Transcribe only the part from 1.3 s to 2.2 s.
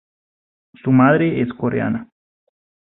es coreana.